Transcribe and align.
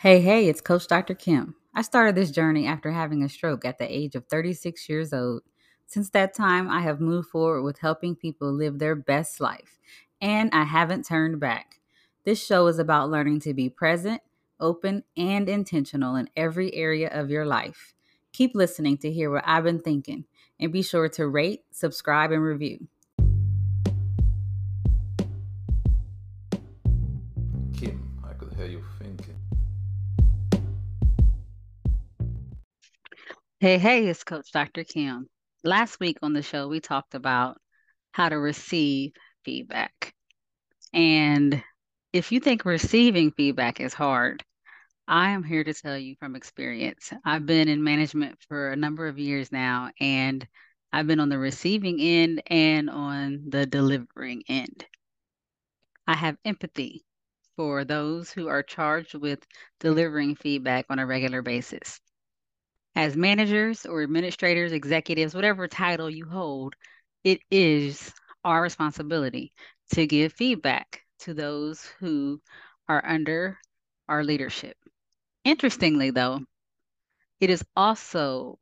Hey, 0.00 0.22
hey, 0.22 0.48
it's 0.48 0.62
Coach 0.62 0.86
Dr. 0.86 1.14
Kim. 1.14 1.56
I 1.74 1.82
started 1.82 2.14
this 2.14 2.30
journey 2.30 2.66
after 2.66 2.90
having 2.90 3.22
a 3.22 3.28
stroke 3.28 3.66
at 3.66 3.76
the 3.76 3.84
age 3.84 4.14
of 4.14 4.24
36 4.28 4.88
years 4.88 5.12
old. 5.12 5.42
Since 5.84 6.08
that 6.12 6.32
time, 6.32 6.70
I 6.70 6.80
have 6.80 7.02
moved 7.02 7.28
forward 7.28 7.64
with 7.64 7.80
helping 7.80 8.16
people 8.16 8.50
live 8.50 8.78
their 8.78 8.94
best 8.94 9.42
life, 9.42 9.78
and 10.18 10.48
I 10.54 10.64
haven't 10.64 11.04
turned 11.04 11.38
back. 11.38 11.80
This 12.24 12.42
show 12.42 12.66
is 12.68 12.78
about 12.78 13.10
learning 13.10 13.40
to 13.40 13.52
be 13.52 13.68
present, 13.68 14.22
open, 14.58 15.04
and 15.18 15.50
intentional 15.50 16.16
in 16.16 16.30
every 16.34 16.74
area 16.74 17.10
of 17.10 17.28
your 17.28 17.44
life. 17.44 17.92
Keep 18.32 18.54
listening 18.54 18.96
to 19.02 19.12
hear 19.12 19.30
what 19.30 19.44
I've 19.46 19.64
been 19.64 19.80
thinking, 19.80 20.24
and 20.58 20.72
be 20.72 20.80
sure 20.80 21.10
to 21.10 21.28
rate, 21.28 21.64
subscribe, 21.72 22.32
and 22.32 22.42
review. 22.42 22.88
Kim, 27.76 28.18
I 28.26 28.32
could 28.38 28.54
hear 28.54 28.64
you 28.64 28.82
thinking. 28.98 29.36
Hey, 33.60 33.76
hey, 33.76 34.06
it's 34.08 34.24
Coach 34.24 34.52
Dr. 34.52 34.84
Kim. 34.84 35.28
Last 35.64 36.00
week 36.00 36.16
on 36.22 36.32
the 36.32 36.40
show, 36.40 36.66
we 36.66 36.80
talked 36.80 37.14
about 37.14 37.58
how 38.10 38.30
to 38.30 38.38
receive 38.38 39.12
feedback. 39.44 40.14
And 40.94 41.62
if 42.10 42.32
you 42.32 42.40
think 42.40 42.64
receiving 42.64 43.32
feedback 43.32 43.78
is 43.78 43.92
hard, 43.92 44.42
I 45.06 45.32
am 45.32 45.44
here 45.44 45.62
to 45.62 45.74
tell 45.74 45.98
you 45.98 46.16
from 46.18 46.36
experience. 46.36 47.12
I've 47.22 47.44
been 47.44 47.68
in 47.68 47.84
management 47.84 48.38
for 48.48 48.70
a 48.70 48.76
number 48.76 49.06
of 49.08 49.18
years 49.18 49.52
now, 49.52 49.90
and 50.00 50.48
I've 50.90 51.06
been 51.06 51.20
on 51.20 51.28
the 51.28 51.38
receiving 51.38 52.00
end 52.00 52.42
and 52.46 52.88
on 52.88 53.44
the 53.46 53.66
delivering 53.66 54.42
end. 54.48 54.86
I 56.06 56.14
have 56.14 56.38
empathy 56.46 57.04
for 57.56 57.84
those 57.84 58.30
who 58.30 58.48
are 58.48 58.62
charged 58.62 59.16
with 59.16 59.46
delivering 59.80 60.36
feedback 60.36 60.86
on 60.88 60.98
a 60.98 61.04
regular 61.04 61.42
basis 61.42 62.00
as 62.94 63.16
managers 63.16 63.86
or 63.86 64.02
administrators, 64.02 64.72
executives, 64.72 65.34
whatever 65.34 65.68
title 65.68 66.10
you 66.10 66.26
hold, 66.26 66.74
it 67.24 67.40
is 67.50 68.12
our 68.44 68.62
responsibility 68.62 69.52
to 69.92 70.06
give 70.06 70.32
feedback 70.32 71.02
to 71.20 71.34
those 71.34 71.84
who 71.98 72.40
are 72.88 73.04
under 73.06 73.58
our 74.08 74.24
leadership. 74.24 74.76
Interestingly, 75.44 76.10
though, 76.10 76.40
it 77.40 77.50
is 77.50 77.64
also 77.76 78.58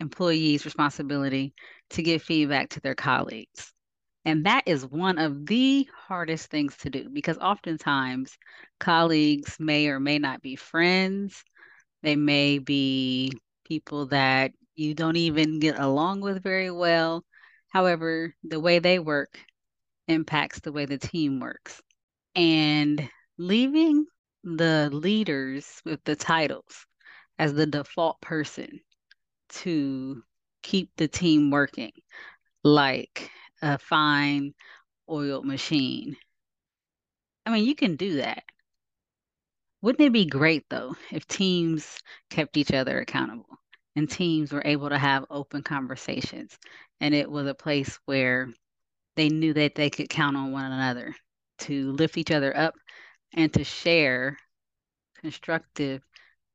employees' 0.00 0.64
responsibility 0.64 1.54
to 1.90 2.02
give 2.02 2.22
feedback 2.22 2.70
to 2.70 2.80
their 2.80 2.94
colleagues. 2.94 3.72
And 4.24 4.44
that 4.46 4.64
is 4.66 4.84
one 4.84 5.18
of 5.18 5.46
the 5.46 5.88
hardest 6.06 6.50
things 6.50 6.76
to 6.78 6.90
do 6.90 7.08
because 7.10 7.38
oftentimes 7.38 8.36
colleagues 8.78 9.56
may 9.58 9.88
or 9.88 10.00
may 10.00 10.18
not 10.18 10.42
be 10.42 10.56
friends. 10.56 11.42
They 12.02 12.16
may 12.16 12.58
be 12.58 13.32
people 13.68 14.06
that 14.06 14.52
you 14.74 14.94
don't 14.94 15.16
even 15.16 15.60
get 15.60 15.78
along 15.78 16.22
with 16.22 16.42
very 16.42 16.70
well. 16.70 17.24
However, 17.68 18.34
the 18.42 18.60
way 18.60 18.78
they 18.78 18.98
work 18.98 19.38
impacts 20.08 20.60
the 20.60 20.72
way 20.72 20.86
the 20.86 20.98
team 20.98 21.40
works. 21.40 21.80
And 22.34 23.08
leaving 23.36 24.06
the 24.44 24.88
leaders 24.92 25.66
with 25.84 26.02
the 26.04 26.16
titles 26.16 26.86
as 27.38 27.54
the 27.54 27.66
default 27.66 28.20
person 28.20 28.80
to 29.50 30.22
keep 30.62 30.90
the 30.96 31.08
team 31.08 31.50
working 31.50 31.92
like 32.64 33.30
a 33.62 33.78
fine 33.78 34.54
oiled 35.10 35.44
machine. 35.44 36.16
I 37.46 37.50
mean, 37.52 37.64
you 37.64 37.74
can 37.74 37.96
do 37.96 38.16
that. 38.16 38.44
Wouldn't 39.80 40.06
it 40.06 40.12
be 40.12 40.26
great 40.26 40.64
though 40.68 40.96
if 41.12 41.26
teams 41.26 42.00
kept 42.30 42.56
each 42.56 42.72
other 42.72 42.98
accountable 42.98 43.58
and 43.94 44.10
teams 44.10 44.52
were 44.52 44.62
able 44.64 44.88
to 44.88 44.98
have 44.98 45.24
open 45.30 45.62
conversations 45.62 46.58
and 47.00 47.14
it 47.14 47.30
was 47.30 47.46
a 47.46 47.54
place 47.54 47.98
where 48.04 48.48
they 49.16 49.28
knew 49.28 49.52
that 49.54 49.74
they 49.76 49.90
could 49.90 50.08
count 50.08 50.36
on 50.36 50.52
one 50.52 50.64
another 50.64 51.14
to 51.58 51.92
lift 51.92 52.18
each 52.18 52.30
other 52.30 52.56
up 52.56 52.74
and 53.34 53.52
to 53.52 53.64
share 53.64 54.36
constructive 55.20 56.02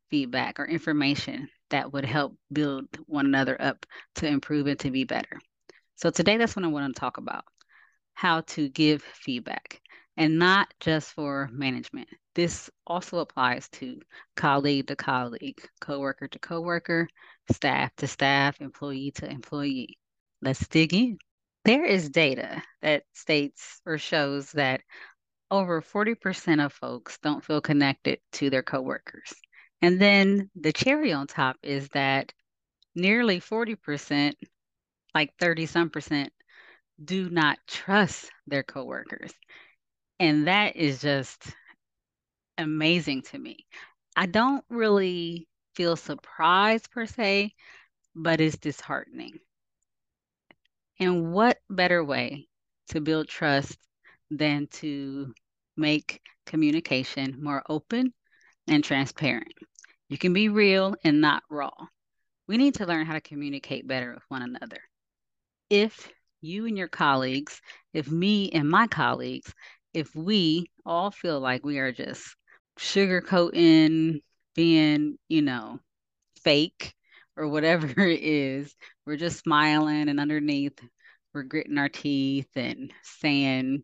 feedback 0.09 0.59
or 0.59 0.66
information 0.66 1.47
that 1.69 1.91
would 1.91 2.06
help 2.06 2.35
build 2.51 2.85
one 3.06 3.25
another 3.25 3.59
up 3.62 3.85
to 4.16 4.28
improve 4.28 4.67
and 4.67 4.79
to 4.79 4.91
be 4.91 5.06
better. 5.06 5.39
So 5.95 6.09
today 6.09 6.38
that's 6.38 6.56
what 6.56 6.66
I 6.66 6.69
want 6.69 6.94
to 6.94 7.00
talk 7.00 7.17
about 7.17 7.45
how 8.13 8.41
to 8.41 8.69
give 8.69 9.01
feedback 9.01 9.81
and 10.17 10.38
not 10.39 10.73
just 10.79 11.12
for 11.13 11.50
management. 11.51 12.09
This 12.35 12.69
also 12.88 13.19
applies 13.19 13.69
to 13.69 13.99
colleague 14.35 14.88
to 14.88 14.95
colleague, 14.95 15.61
coworker 15.79 16.27
to 16.27 16.39
coworker, 16.39 17.07
staff 17.51 17.95
to 17.97 18.07
staff, 18.07 18.59
employee 18.59 19.11
to 19.16 19.29
employee. 19.29 19.97
Let's 20.41 20.67
dig 20.67 20.94
in. 20.94 21.19
There 21.66 21.85
is 21.85 22.09
data 22.09 22.61
that 22.81 23.03
states 23.13 23.79
or 23.85 23.97
shows 23.97 24.51
that 24.53 24.81
over 25.51 25.81
40% 25.81 26.66
of 26.66 26.73
folks 26.73 27.19
don't 27.21 27.44
feel 27.44 27.61
connected 27.61 28.19
to 28.33 28.50
their 28.50 28.63
coworkers. 28.63 29.33
And 29.81 30.01
then 30.01 30.50
the 30.55 30.73
cherry 30.73 31.13
on 31.13 31.27
top 31.27 31.57
is 31.61 31.89
that 31.89 32.33
nearly 32.95 33.39
40%, 33.39 34.33
like 35.13 35.33
30 35.39 35.65
some 35.67 35.89
percent, 35.89 36.33
do 37.03 37.29
not 37.29 37.59
trust 37.67 38.31
their 38.47 38.63
coworkers. 38.63 39.31
And 40.19 40.47
that 40.47 40.75
is 40.75 41.01
just 41.01 41.53
amazing 42.57 43.23
to 43.23 43.37
me. 43.37 43.65
I 44.15 44.25
don't 44.25 44.63
really 44.69 45.47
feel 45.75 45.95
surprised 45.95 46.91
per 46.91 47.05
se, 47.05 47.53
but 48.15 48.41
it's 48.41 48.57
disheartening. 48.57 49.39
And 50.99 51.33
what 51.33 51.57
better 51.69 52.03
way 52.03 52.47
to 52.89 53.01
build 53.01 53.27
trust 53.27 53.77
than 54.29 54.67
to 54.73 55.33
make 55.75 56.21
communication 56.45 57.41
more 57.41 57.63
open 57.67 58.13
and 58.67 58.83
transparent? 58.83 59.53
You 60.09 60.17
can 60.17 60.33
be 60.33 60.49
real 60.49 60.95
and 61.03 61.21
not 61.21 61.43
raw. 61.49 61.71
We 62.47 62.57
need 62.57 62.75
to 62.75 62.85
learn 62.85 63.05
how 63.05 63.13
to 63.13 63.21
communicate 63.21 63.87
better 63.87 64.13
with 64.13 64.23
one 64.27 64.43
another. 64.43 64.79
If 65.69 66.11
you 66.41 66.67
and 66.67 66.77
your 66.77 66.89
colleagues, 66.89 67.59
if 67.93 68.11
me 68.11 68.51
and 68.51 68.69
my 68.69 68.85
colleagues, 68.87 69.53
if 69.93 70.13
we 70.15 70.67
all 70.85 71.09
feel 71.09 71.39
like 71.39 71.65
we 71.65 71.79
are 71.79 71.91
just 71.91 72.35
sugarcoating, 72.79 74.22
being, 74.56 75.17
you 75.29 75.41
know, 75.41 75.79
fake 76.44 76.94
or 77.38 77.47
whatever 77.47 77.88
it 78.07 78.22
is, 78.22 78.75
we're 79.06 79.17
just 79.17 79.39
smiling 79.39 80.09
and 80.09 80.19
underneath 80.19 80.79
we're 81.33 81.44
gritting 81.44 81.78
our 81.78 81.89
teeth 81.89 82.50
and 82.56 82.94
saying 83.01 83.83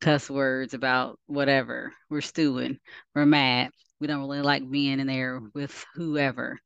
cuss 0.00 0.28
words 0.28 0.74
about 0.74 1.18
whatever. 1.26 1.92
We're 2.08 2.20
stewing, 2.20 2.78
we're 3.14 3.26
mad. 3.26 3.70
We 4.00 4.06
don't 4.06 4.20
really 4.20 4.42
like 4.42 4.68
being 4.68 4.98
in 4.98 5.06
there 5.06 5.40
with 5.54 5.84
whoever. 5.94 6.58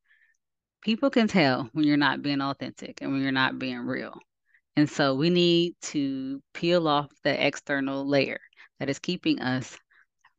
People 0.81 1.09
can 1.09 1.27
tell 1.27 1.69
when 1.73 1.85
you're 1.85 1.97
not 1.97 2.21
being 2.21 2.41
authentic 2.41 3.01
and 3.01 3.11
when 3.11 3.21
you're 3.21 3.31
not 3.31 3.59
being 3.59 3.79
real. 3.79 4.17
And 4.77 4.89
so 4.89 5.15
we 5.15 5.29
need 5.29 5.75
to 5.83 6.41
peel 6.53 6.87
off 6.87 7.11
the 7.23 7.45
external 7.45 8.07
layer 8.07 8.39
that 8.79 8.89
is 8.89 8.99
keeping 8.99 9.41
us 9.41 9.77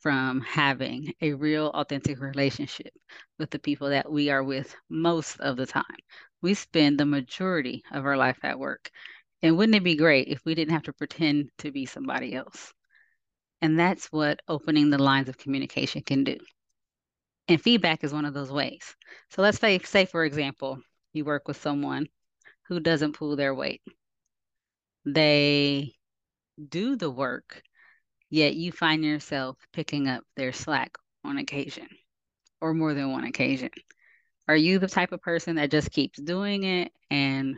from 0.07 0.41
having 0.43 1.13
a 1.21 1.33
real 1.33 1.67
authentic 1.75 2.21
relationship 2.21 2.93
with 3.41 3.51
the 3.51 3.59
people 3.59 3.89
that 3.89 4.09
we 4.09 4.31
are 4.31 4.45
with 4.45 4.73
most 4.89 5.41
of 5.41 5.57
the 5.57 5.67
time. 5.67 5.83
We 6.41 6.55
spend 6.55 6.97
the 6.97 7.05
majority 7.05 7.83
of 7.91 8.07
our 8.07 8.17
life 8.17 8.39
at 8.45 8.57
work. 8.57 8.89
And 9.43 9.57
wouldn't 9.59 9.75
it 9.75 9.83
be 9.83 9.97
great 9.97 10.29
if 10.29 10.45
we 10.45 10.55
didn't 10.55 10.75
have 10.75 10.85
to 10.85 10.93
pretend 10.93 11.51
to 11.59 11.73
be 11.73 11.87
somebody 11.87 12.37
else? 12.37 12.73
And 13.61 13.77
that's 13.77 14.07
what 14.13 14.39
opening 14.47 14.91
the 14.91 15.03
lines 15.03 15.29
of 15.29 15.39
communication 15.39 16.03
can 16.03 16.23
do. 16.23 16.37
And 17.49 17.61
feedback 17.61 18.05
is 18.05 18.13
one 18.13 18.27
of 18.27 18.33
those 18.33 18.53
ways. 18.53 18.95
So 19.31 19.43
let's 19.43 19.59
say, 19.59 19.81
say 19.81 20.05
for 20.05 20.25
example, 20.25 20.79
you 21.15 21.25
work 21.25 21.49
with 21.49 21.61
someone 21.61 22.07
who 22.69 22.79
doesn't 22.79 23.15
pull 23.15 23.35
their 23.35 23.57
weight. 23.57 23.83
They 25.05 25.97
do 26.69 26.95
the 26.95 27.11
work, 27.11 27.61
yet 28.31 28.55
you 28.55 28.73
find 28.73 29.05
yourself 29.05 29.57
picking 29.73 30.09
up 30.09 30.25
their 30.37 30.53
slack 30.53 30.97
on 31.25 31.39
occasion 31.39 31.89
or 32.61 32.75
more 32.75 32.95
than 32.95 33.13
one 33.13 33.25
occasion. 33.25 33.71
Are 34.49 34.57
you 34.57 34.79
the 34.79 34.89
type 34.89 35.13
of 35.13 35.23
person 35.23 35.57
that 35.57 35.71
just 35.71 35.91
keeps 35.91 36.21
doing 36.21 36.65
it 36.65 36.93
and 37.11 37.57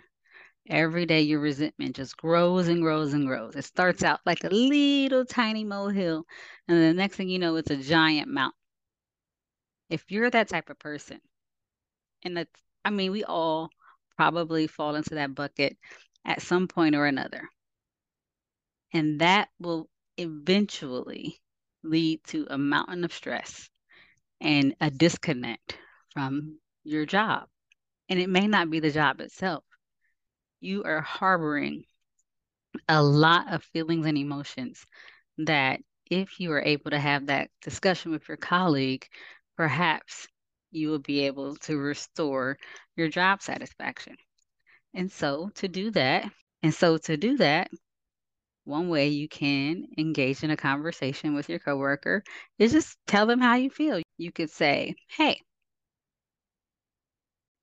every 0.68 1.06
day 1.06 1.22
your 1.22 1.40
resentment 1.40 1.96
just 1.96 2.16
grows 2.16 2.68
and 2.68 2.80
grows 2.80 3.12
and 3.12 3.26
grows? 3.26 3.56
It 3.56 3.64
starts 3.64 4.02
out 4.02 4.20
like 4.24 4.44
a 4.44 4.48
little 4.48 5.24
tiny 5.24 5.64
molehill, 5.64 6.24
and 6.66 6.78
the 6.78 6.94
next 6.94 7.16
thing 7.16 7.28
you 7.28 7.38
know, 7.38 7.56
it's 7.56 7.70
a 7.70 7.76
giant 7.76 8.28
mountain. 8.28 8.54
If 9.90 10.10
you're 10.10 10.30
that 10.30 10.48
type 10.48 10.70
of 10.70 10.78
person, 10.78 11.20
and 12.22 12.36
that's, 12.36 12.60
I 12.84 12.90
mean, 12.90 13.12
we 13.12 13.24
all 13.24 13.70
probably 14.16 14.66
fall 14.66 14.94
into 14.96 15.14
that 15.14 15.34
bucket 15.34 15.76
at 16.24 16.42
some 16.42 16.68
point 16.68 16.94
or 16.94 17.06
another. 17.06 17.48
And 18.92 19.20
that 19.20 19.48
will 19.60 19.88
eventually 20.18 21.40
lead 21.82 22.22
to 22.24 22.46
a 22.50 22.58
mountain 22.58 23.04
of 23.04 23.12
stress 23.12 23.70
and 24.40 24.74
a 24.80 24.90
disconnect 24.90 25.78
from 26.12 26.58
your 26.84 27.06
job. 27.06 27.48
And 28.08 28.18
it 28.18 28.28
may 28.28 28.46
not 28.46 28.70
be 28.70 28.80
the 28.80 28.90
job 28.90 29.20
itself. 29.20 29.64
You 30.60 30.84
are 30.84 31.00
harboring 31.00 31.84
a 32.88 33.02
lot 33.02 33.52
of 33.52 33.62
feelings 33.64 34.06
and 34.06 34.18
emotions 34.18 34.84
that 35.38 35.80
if 36.10 36.40
you 36.40 36.52
are 36.52 36.62
able 36.62 36.90
to 36.90 36.98
have 36.98 37.26
that 37.26 37.50
discussion 37.62 38.10
with 38.10 38.26
your 38.28 38.36
colleague, 38.36 39.06
perhaps 39.56 40.26
you 40.70 40.88
will 40.90 40.98
be 40.98 41.20
able 41.20 41.56
to 41.56 41.76
restore 41.76 42.56
your 42.96 43.08
job 43.08 43.42
satisfaction. 43.42 44.16
And 44.94 45.10
so 45.10 45.50
to 45.56 45.68
do 45.68 45.90
that, 45.92 46.30
and 46.62 46.74
so 46.74 46.98
to 46.98 47.16
do 47.16 47.36
that, 47.36 47.70
one 48.68 48.88
way 48.90 49.08
you 49.08 49.28
can 49.28 49.86
engage 49.98 50.44
in 50.44 50.50
a 50.50 50.56
conversation 50.56 51.34
with 51.34 51.48
your 51.48 51.58
coworker 51.60 52.22
is 52.58 52.72
just 52.72 52.98
tell 53.06 53.26
them 53.26 53.40
how 53.40 53.56
you 53.56 53.70
feel. 53.70 54.02
You 54.18 54.32
could 54.32 54.50
say, 54.50 54.94
"Hey, 55.08 55.40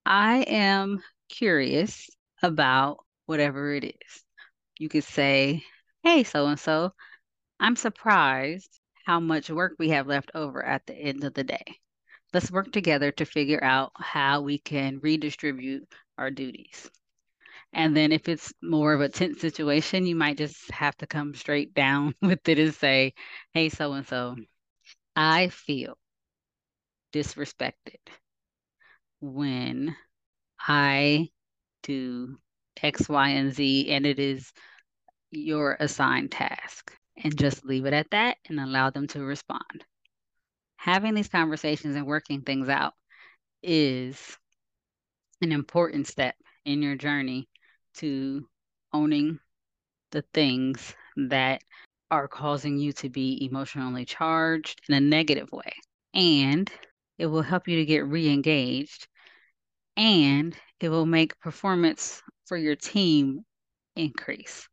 I 0.07 0.37
am 0.47 1.03
curious 1.29 2.09
about 2.41 3.05
whatever 3.27 3.71
it 3.75 3.83
is." 3.83 4.25
You 4.79 4.89
could 4.89 5.03
say, 5.03 5.63
"Hey, 6.03 6.23
so 6.23 6.47
and 6.47 6.59
so, 6.59 6.93
I'm 7.59 7.75
surprised 7.75 8.81
how 9.05 9.19
much 9.19 9.49
work 9.49 9.75
we 9.79 9.89
have 9.89 10.07
left 10.07 10.31
over 10.35 10.63
at 10.65 10.85
the 10.87 10.95
end 10.95 11.23
of 11.23 11.33
the 11.35 11.43
day. 11.45 11.79
Let's 12.33 12.51
work 12.51 12.71
together 12.71 13.11
to 13.13 13.25
figure 13.25 13.63
out 13.63 13.93
how 13.95 14.41
we 14.41 14.59
can 14.59 14.99
redistribute 14.99 15.87
our 16.17 16.31
duties. 16.31 16.89
And 17.75 17.95
then 17.95 18.13
if 18.13 18.29
it's 18.29 18.53
more 18.63 18.93
of 18.93 19.01
a 19.01 19.09
tense 19.09 19.41
situation, 19.41 20.05
you 20.05 20.15
might 20.15 20.37
just 20.37 20.71
have 20.71 20.95
to 20.97 21.07
come 21.07 21.35
straight 21.35 21.73
down 21.73 22.15
with 22.21 22.47
it 22.47 22.57
and 22.57 22.73
say, 22.73 23.13
hey, 23.53 23.67
so 23.67 23.91
and 23.91 24.07
so, 24.07 24.37
I 25.13 25.49
feel 25.49 25.97
disrespected 27.11 27.99
when 29.19 29.93
I 30.57 31.29
do 31.83 32.37
X, 32.81 33.09
Y, 33.09 33.29
and 33.29 33.53
Z, 33.53 33.91
and 33.91 34.05
it 34.05 34.19
is 34.19 34.53
your 35.31 35.75
assigned 35.77 36.31
task 36.31 36.97
and 37.21 37.37
just 37.37 37.65
leave 37.65 37.85
it 37.85 37.93
at 37.93 38.09
that 38.11 38.37
and 38.47 38.57
allow 38.57 38.89
them 38.89 39.07
to 39.07 39.21
respond. 39.21 39.83
Having 40.77 41.15
these 41.15 41.27
conversations 41.27 41.97
and 41.97 42.07
working 42.07 42.41
things 42.41 42.69
out 42.69 42.93
is 43.61 44.37
an 45.41 45.51
important 45.51 46.07
step 46.07 46.35
in 46.63 46.81
your 46.81 46.95
journey 46.95 47.49
to 47.97 48.47
owning 48.93 49.39
the 50.11 50.23
things 50.33 50.95
that 51.15 51.61
are 52.11 52.27
causing 52.27 52.77
you 52.77 52.93
to 52.93 53.09
be 53.09 53.45
emotionally 53.45 54.05
charged 54.05 54.81
in 54.87 54.95
a 54.95 54.99
negative 54.99 55.51
way. 55.51 55.73
And 56.13 56.71
it 57.17 57.25
will 57.25 57.41
help 57.41 57.67
you 57.67 57.77
to 57.77 57.85
get 57.85 58.05
re 58.05 58.29
engaged 58.29 59.07
and 59.97 60.55
it 60.79 60.89
will 60.89 61.05
make 61.05 61.39
performance 61.39 62.21
for 62.45 62.57
your 62.57 62.75
team 62.75 63.45
increase. 63.95 64.67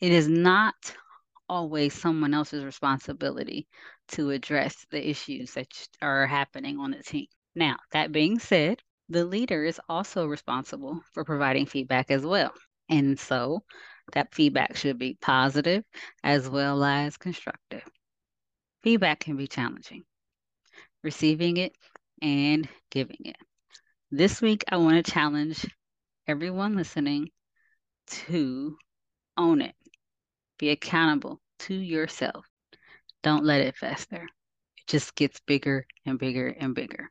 It 0.00 0.12
is 0.12 0.28
not 0.28 0.74
always 1.48 1.94
someone 1.94 2.34
else's 2.34 2.64
responsibility 2.64 3.66
to 4.08 4.30
address 4.30 4.86
the 4.90 5.08
issues 5.08 5.52
that 5.54 5.66
are 6.00 6.26
happening 6.26 6.78
on 6.78 6.92
the 6.92 7.02
team. 7.02 7.26
Now, 7.54 7.76
that 7.92 8.12
being 8.12 8.38
said, 8.38 8.80
the 9.08 9.24
leader 9.24 9.64
is 9.64 9.80
also 9.88 10.26
responsible 10.26 11.00
for 11.12 11.24
providing 11.24 11.66
feedback 11.66 12.10
as 12.10 12.22
well. 12.22 12.52
And 12.88 13.18
so 13.18 13.62
that 14.12 14.34
feedback 14.34 14.76
should 14.76 14.98
be 14.98 15.18
positive 15.20 15.84
as 16.22 16.48
well 16.48 16.82
as 16.84 17.16
constructive. 17.16 17.82
Feedback 18.82 19.20
can 19.20 19.36
be 19.36 19.46
challenging, 19.46 20.04
receiving 21.02 21.56
it 21.56 21.72
and 22.22 22.68
giving 22.90 23.20
it. 23.24 23.36
This 24.10 24.40
week, 24.40 24.64
I 24.68 24.78
want 24.78 25.04
to 25.04 25.12
challenge 25.12 25.66
everyone 26.26 26.76
listening 26.76 27.28
to 28.06 28.76
own 29.36 29.60
it 29.60 29.74
be 30.58 30.70
accountable 30.70 31.40
to 31.60 31.74
yourself. 31.74 32.46
Don't 33.22 33.44
let 33.44 33.60
it 33.60 33.76
fester. 33.76 34.28
It 34.76 34.86
just 34.86 35.14
gets 35.14 35.40
bigger 35.46 35.86
and 36.04 36.18
bigger 36.18 36.48
and 36.48 36.74
bigger. 36.74 37.10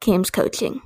Kim's 0.00 0.30
Coaching. 0.30 0.80